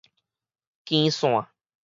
[0.89, 1.45] 經線